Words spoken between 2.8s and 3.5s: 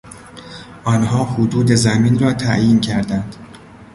کردند.